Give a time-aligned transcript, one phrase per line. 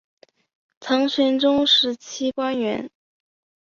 [0.79, 2.89] 唐玄宗时期官员。